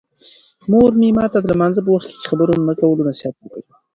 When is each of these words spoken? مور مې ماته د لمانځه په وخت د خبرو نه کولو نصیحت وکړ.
مور 0.71 0.91
مې 0.99 1.09
ماته 1.17 1.39
د 1.41 1.45
لمانځه 1.53 1.81
په 1.83 1.91
وخت 1.95 2.09
د 2.11 2.23
خبرو 2.29 2.53
نه 2.69 2.73
کولو 2.79 3.07
نصیحت 3.09 3.35
وکړ. 3.39 3.61